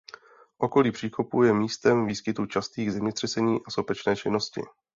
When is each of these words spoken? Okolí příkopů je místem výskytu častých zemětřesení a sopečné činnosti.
Okolí 0.57 0.91
příkopů 0.91 1.43
je 1.43 1.53
místem 1.53 2.05
výskytu 2.07 2.45
častých 2.45 2.91
zemětřesení 2.93 3.59
a 3.67 3.71
sopečné 3.71 4.15
činnosti. 4.15 4.61